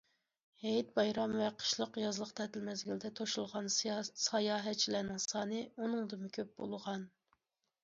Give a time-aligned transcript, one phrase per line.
[0.61, 7.09] ھېيت- بايرام ۋە قىشلىق، يازلىق تەتىل مەزگىلىدە توشۇلغان ساياھەتچىلەرنىڭ سانى ئۇنىڭدىنمۇ كۆپ بولغان.